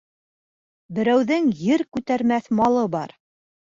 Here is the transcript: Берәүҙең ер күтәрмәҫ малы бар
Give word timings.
Берәүҙең 0.99 1.51
ер 1.67 1.85
күтәрмәҫ 1.99 2.49
малы 2.61 2.87
бар 2.97 3.15